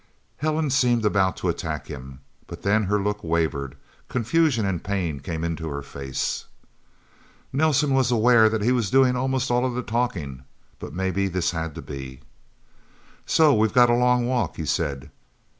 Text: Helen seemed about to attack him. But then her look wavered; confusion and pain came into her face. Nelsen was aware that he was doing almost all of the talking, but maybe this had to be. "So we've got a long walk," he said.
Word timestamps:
Helen 0.37 0.71
seemed 0.71 1.05
about 1.05 1.37
to 1.37 1.47
attack 1.47 1.85
him. 1.85 2.21
But 2.47 2.63
then 2.63 2.85
her 2.85 2.99
look 2.99 3.23
wavered; 3.23 3.75
confusion 4.09 4.65
and 4.65 4.83
pain 4.83 5.19
came 5.19 5.43
into 5.43 5.67
her 5.69 5.83
face. 5.83 6.45
Nelsen 7.53 7.93
was 7.93 8.09
aware 8.09 8.49
that 8.49 8.63
he 8.63 8.71
was 8.71 8.89
doing 8.89 9.15
almost 9.15 9.51
all 9.51 9.63
of 9.63 9.75
the 9.75 9.83
talking, 9.83 10.41
but 10.79 10.91
maybe 10.91 11.27
this 11.27 11.51
had 11.51 11.75
to 11.75 11.83
be. 11.83 12.21
"So 13.27 13.53
we've 13.53 13.73
got 13.73 13.91
a 13.91 13.95
long 13.95 14.25
walk," 14.25 14.55
he 14.55 14.65
said. 14.65 15.11